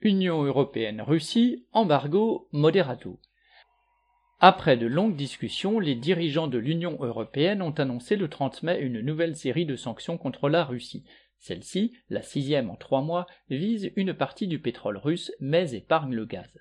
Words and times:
Union 0.00 0.42
européenne-Russie, 0.42 1.66
embargo, 1.72 2.48
moderato. 2.52 3.20
Après 4.40 4.76
de 4.76 4.86
longues 4.86 5.16
discussions, 5.16 5.80
les 5.80 5.94
dirigeants 5.94 6.48
de 6.48 6.58
l'Union 6.58 6.98
européenne 7.00 7.62
ont 7.62 7.70
annoncé 7.70 8.16
le 8.16 8.28
30 8.28 8.62
mai 8.62 8.78
une 8.80 9.00
nouvelle 9.00 9.36
série 9.36 9.64
de 9.64 9.76
sanctions 9.76 10.18
contre 10.18 10.48
la 10.48 10.64
Russie. 10.64 11.04
Celle-ci, 11.38 11.92
la 12.10 12.22
sixième 12.22 12.70
en 12.70 12.76
trois 12.76 13.00
mois, 13.00 13.26
vise 13.48 13.92
une 13.96 14.12
partie 14.12 14.46
du 14.46 14.58
pétrole 14.58 14.98
russe, 14.98 15.32
mais 15.40 15.72
épargne 15.72 16.14
le 16.14 16.26
gaz. 16.26 16.58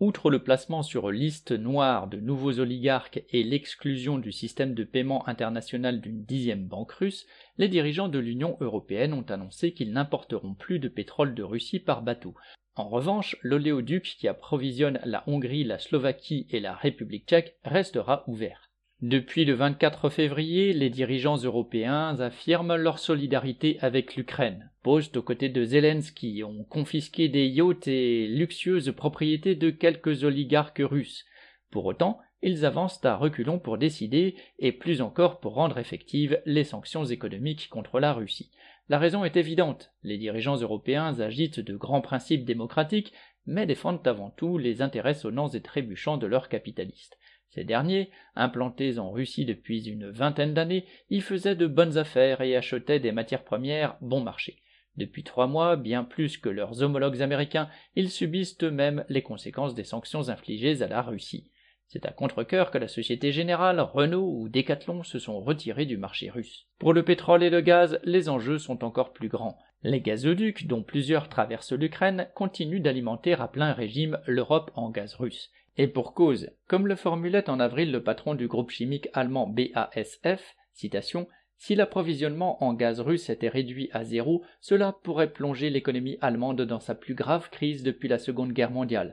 Outre 0.00 0.30
le 0.30 0.42
placement 0.42 0.82
sur 0.82 1.10
liste 1.10 1.52
noire 1.52 2.08
de 2.08 2.18
nouveaux 2.18 2.58
oligarques 2.58 3.22
et 3.30 3.44
l'exclusion 3.44 4.18
du 4.18 4.32
système 4.32 4.74
de 4.74 4.82
paiement 4.82 5.28
international 5.28 6.00
d'une 6.00 6.24
dixième 6.24 6.66
banque 6.66 6.92
russe, 6.92 7.26
les 7.56 7.68
dirigeants 7.68 8.08
de 8.08 8.18
l'Union 8.18 8.56
européenne 8.60 9.12
ont 9.12 9.22
annoncé 9.22 9.72
qu'ils 9.72 9.92
n'importeront 9.92 10.54
plus 10.54 10.80
de 10.80 10.88
pétrole 10.88 11.34
de 11.34 11.42
Russie 11.42 11.78
par 11.78 12.02
bateau. 12.02 12.34
En 12.74 12.88
revanche, 12.88 13.36
l'oléoduc 13.42 14.16
qui 14.18 14.26
approvisionne 14.28 14.98
la 15.04 15.22
Hongrie, 15.28 15.62
la 15.62 15.78
Slovaquie 15.78 16.46
et 16.50 16.58
la 16.58 16.74
République 16.74 17.28
tchèque 17.28 17.58
restera 17.62 18.24
ouvert. 18.26 18.71
Depuis 19.02 19.44
le 19.44 19.54
24 19.54 20.10
février, 20.10 20.72
les 20.72 20.88
dirigeants 20.88 21.36
européens 21.36 22.20
affirment 22.20 22.76
leur 22.76 23.00
solidarité 23.00 23.76
avec 23.80 24.14
l'Ukraine, 24.14 24.70
posent 24.84 25.10
aux 25.16 25.22
côtés 25.22 25.48
de 25.48 25.64
Zelensky, 25.64 26.44
ont 26.44 26.62
confisqué 26.62 27.28
des 27.28 27.48
yachts 27.48 27.88
et 27.88 28.28
luxueuses 28.28 28.92
propriétés 28.92 29.56
de 29.56 29.70
quelques 29.70 30.22
oligarques 30.22 30.82
russes. 30.84 31.24
Pour 31.72 31.86
autant, 31.86 32.20
ils 32.42 32.64
avancent 32.64 33.04
à 33.04 33.16
reculons 33.16 33.58
pour 33.58 33.78
décider, 33.78 34.34
et 34.58 34.72
plus 34.72 35.00
encore 35.00 35.40
pour 35.40 35.54
rendre 35.54 35.78
effectives 35.78 36.40
les 36.44 36.64
sanctions 36.64 37.04
économiques 37.04 37.68
contre 37.70 38.00
la 38.00 38.12
Russie. 38.12 38.50
La 38.88 38.98
raison 38.98 39.24
est 39.24 39.36
évidente, 39.36 39.92
les 40.02 40.18
dirigeants 40.18 40.56
européens 40.56 41.18
agitent 41.20 41.60
de 41.60 41.76
grands 41.76 42.00
principes 42.00 42.44
démocratiques, 42.44 43.12
mais 43.46 43.66
défendent 43.66 44.06
avant 44.06 44.30
tout 44.30 44.58
les 44.58 44.82
intérêts 44.82 45.14
sonnants 45.14 45.48
et 45.48 45.62
trébuchants 45.62 46.16
de 46.16 46.26
leurs 46.26 46.48
capitalistes. 46.48 47.16
Ces 47.50 47.64
derniers, 47.64 48.10
implantés 48.34 48.98
en 48.98 49.10
Russie 49.10 49.44
depuis 49.44 49.86
une 49.88 50.10
vingtaine 50.10 50.54
d'années, 50.54 50.86
y 51.10 51.20
faisaient 51.20 51.54
de 51.54 51.66
bonnes 51.66 51.98
affaires 51.98 52.40
et 52.40 52.56
achetaient 52.56 53.00
des 53.00 53.12
matières 53.12 53.44
premières 53.44 53.96
bon 54.00 54.20
marché. 54.20 54.62
Depuis 54.96 55.22
trois 55.22 55.46
mois, 55.46 55.76
bien 55.76 56.04
plus 56.04 56.38
que 56.38 56.48
leurs 56.48 56.82
homologues 56.82 57.22
américains, 57.22 57.68
ils 57.94 58.10
subissent 58.10 58.56
eux-mêmes 58.62 59.04
les 59.08 59.22
conséquences 59.22 59.74
des 59.74 59.84
sanctions 59.84 60.28
infligées 60.28 60.82
à 60.82 60.88
la 60.88 61.02
Russie. 61.02 61.50
C'est 61.92 62.06
à 62.06 62.10
contre-cœur 62.10 62.70
que 62.70 62.78
la 62.78 62.88
Société 62.88 63.32
Générale, 63.32 63.78
Renault 63.78 64.26
ou 64.26 64.48
Decathlon 64.48 65.02
se 65.02 65.18
sont 65.18 65.38
retirés 65.42 65.84
du 65.84 65.98
marché 65.98 66.30
russe. 66.30 66.66
Pour 66.78 66.94
le 66.94 67.02
pétrole 67.02 67.42
et 67.42 67.50
le 67.50 67.60
gaz, 67.60 68.00
les 68.02 68.30
enjeux 68.30 68.58
sont 68.58 68.82
encore 68.82 69.12
plus 69.12 69.28
grands. 69.28 69.58
Les 69.82 70.00
gazoducs, 70.00 70.66
dont 70.66 70.82
plusieurs 70.82 71.28
traversent 71.28 71.74
l'Ukraine, 71.74 72.28
continuent 72.34 72.80
d'alimenter 72.80 73.34
à 73.34 73.46
plein 73.46 73.74
régime 73.74 74.18
l'Europe 74.26 74.70
en 74.74 74.88
gaz 74.88 75.16
russe. 75.16 75.50
Et 75.76 75.86
pour 75.86 76.14
cause, 76.14 76.48
comme 76.66 76.86
le 76.86 76.96
formulait 76.96 77.50
en 77.50 77.60
avril 77.60 77.92
le 77.92 78.02
patron 78.02 78.34
du 78.34 78.48
groupe 78.48 78.70
chimique 78.70 79.10
allemand 79.12 79.46
BASF, 79.46 80.56
si 80.72 81.74
l'approvisionnement 81.74 82.64
en 82.64 82.72
gaz 82.72 83.00
russe 83.00 83.28
était 83.28 83.50
réduit 83.50 83.90
à 83.92 84.02
zéro, 84.04 84.42
cela 84.62 84.96
pourrait 85.02 85.30
plonger 85.30 85.68
l'économie 85.68 86.16
allemande 86.22 86.62
dans 86.62 86.80
sa 86.80 86.94
plus 86.94 87.14
grave 87.14 87.50
crise 87.50 87.82
depuis 87.82 88.08
la 88.08 88.18
Seconde 88.18 88.52
Guerre 88.52 88.70
mondiale. 88.70 89.12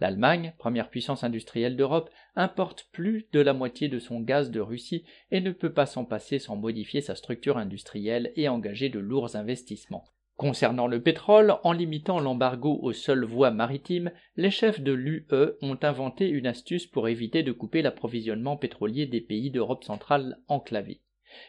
L'Allemagne, 0.00 0.54
première 0.58 0.90
puissance 0.90 1.22
industrielle 1.22 1.76
d'Europe, 1.76 2.10
importe 2.34 2.88
plus 2.90 3.28
de 3.32 3.40
la 3.40 3.52
moitié 3.52 3.88
de 3.88 3.98
son 3.98 4.20
gaz 4.20 4.50
de 4.50 4.60
Russie 4.60 5.04
et 5.30 5.40
ne 5.40 5.52
peut 5.52 5.72
pas 5.72 5.86
s'en 5.86 6.04
passer 6.04 6.38
sans 6.38 6.56
modifier 6.56 7.00
sa 7.00 7.14
structure 7.14 7.58
industrielle 7.58 8.32
et 8.34 8.48
engager 8.48 8.88
de 8.88 8.98
lourds 8.98 9.36
investissements. 9.36 10.04
Concernant 10.36 10.88
le 10.88 11.00
pétrole, 11.00 11.54
en 11.62 11.72
limitant 11.72 12.18
l'embargo 12.18 12.80
aux 12.82 12.92
seules 12.92 13.24
voies 13.24 13.52
maritimes, 13.52 14.10
les 14.34 14.50
chefs 14.50 14.80
de 14.80 14.92
l'UE 14.92 15.28
ont 15.62 15.78
inventé 15.80 16.28
une 16.28 16.48
astuce 16.48 16.88
pour 16.88 17.06
éviter 17.06 17.44
de 17.44 17.52
couper 17.52 17.82
l'approvisionnement 17.82 18.56
pétrolier 18.56 19.06
des 19.06 19.20
pays 19.20 19.52
d'Europe 19.52 19.84
centrale 19.84 20.38
enclavés. 20.48 21.02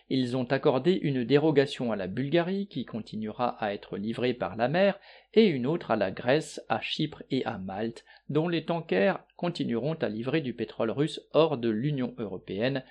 Ils 0.10 0.36
ont 0.38 0.46
accordé 0.46 0.94
une 0.94 1.24
dérogation 1.24 1.92
à 1.92 1.96
la 1.96 2.08
Bulgarie, 2.08 2.68
qui 2.68 2.86
continuera 2.86 3.50
à 3.64 3.74
être 3.74 3.98
livrée 3.98 4.34
par 4.34 4.56
la 4.56 4.68
mer, 4.68 5.00
et 5.34 5.46
une 5.46 5.68
autre 5.68 5.92
à 5.92 5.96
la 5.96 6.12
Grèce, 6.12 6.62
à 6.70 6.82
Chypre 6.82 7.24
et 7.32 7.46
à 7.46 7.58
Malte, 7.58 8.06
dont 8.30 8.48
les 8.48 8.66
tankers 8.66 9.20
continueront 9.36 9.96
à 9.96 10.10
livrer 10.10 10.42
du 10.42 10.54
pétrole 10.54 10.92
russe 10.92 11.22
hors 11.34 11.58
de 11.58 11.70
l'Union 11.70 12.14
européenne, 12.18 12.84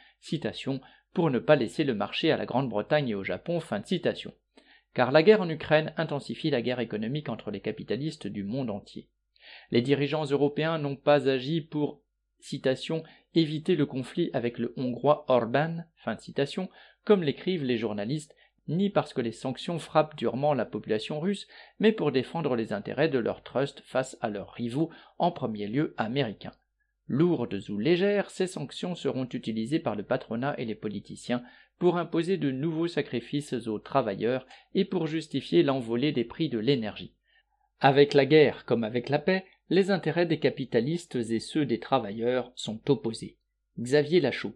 pour 1.12 1.30
ne 1.30 1.38
pas 1.38 1.56
laisser 1.56 1.84
le 1.84 1.94
marché 1.94 2.30
à 2.30 2.36
la 2.36 2.46
Grande-Bretagne 2.46 3.08
et 3.08 3.14
au 3.14 3.24
Japon, 3.24 3.60
fin 3.60 3.80
de 3.80 3.86
citation. 3.86 4.32
Car 4.94 5.12
la 5.12 5.22
guerre 5.22 5.40
en 5.40 5.48
Ukraine 5.48 5.92
intensifie 5.96 6.50
la 6.50 6.62
guerre 6.62 6.80
économique 6.80 7.28
entre 7.28 7.50
les 7.50 7.60
capitalistes 7.60 8.26
du 8.26 8.44
monde 8.44 8.70
entier. 8.70 9.08
Les 9.70 9.82
dirigeants 9.82 10.24
européens 10.24 10.78
n'ont 10.78 10.96
pas 10.96 11.28
agi 11.28 11.60
pour 11.60 12.03
citation 12.44 13.02
éviter 13.34 13.74
le 13.74 13.86
conflit 13.86 14.30
avec 14.32 14.58
le 14.58 14.72
hongrois 14.76 15.24
Orban, 15.28 15.78
comme 17.04 17.22
l'écrivent 17.22 17.64
les 17.64 17.78
journalistes, 17.78 18.34
ni 18.68 18.90
parce 18.90 19.12
que 19.12 19.20
les 19.20 19.32
sanctions 19.32 19.78
frappent 19.78 20.16
durement 20.16 20.54
la 20.54 20.64
population 20.64 21.20
russe, 21.20 21.46
mais 21.78 21.92
pour 21.92 22.12
défendre 22.12 22.54
les 22.56 22.72
intérêts 22.72 23.08
de 23.08 23.18
leur 23.18 23.42
trust 23.42 23.80
face 23.84 24.16
à 24.20 24.30
leurs 24.30 24.52
rivaux, 24.52 24.90
en 25.18 25.32
premier 25.32 25.66
lieu 25.66 25.94
américains. 25.96 26.54
Lourdes 27.06 27.68
ou 27.68 27.78
légères, 27.78 28.30
ces 28.30 28.46
sanctions 28.46 28.94
seront 28.94 29.28
utilisées 29.32 29.80
par 29.80 29.94
le 29.94 30.02
patronat 30.02 30.54
et 30.58 30.64
les 30.64 30.74
politiciens 30.74 31.42
pour 31.78 31.98
imposer 31.98 32.38
de 32.38 32.50
nouveaux 32.50 32.88
sacrifices 32.88 33.54
aux 33.66 33.78
travailleurs 33.78 34.46
et 34.74 34.84
pour 34.84 35.06
justifier 35.06 35.62
l'envolée 35.62 36.12
des 36.12 36.24
prix 36.24 36.48
de 36.48 36.58
l'énergie. 36.58 37.14
Avec 37.80 38.14
la 38.14 38.24
guerre 38.24 38.64
comme 38.64 38.84
avec 38.84 39.10
la 39.10 39.18
paix, 39.18 39.44
les 39.70 39.90
intérêts 39.90 40.26
des 40.26 40.38
capitalistes 40.38 41.16
et 41.16 41.40
ceux 41.40 41.64
des 41.66 41.80
travailleurs 41.80 42.52
sont 42.54 42.90
opposés. 42.90 43.38
Xavier 43.78 44.20
Lachaud. 44.20 44.54